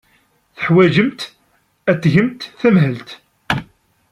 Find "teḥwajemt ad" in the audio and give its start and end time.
0.57-1.97